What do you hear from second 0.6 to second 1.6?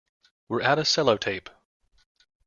out of sellotape.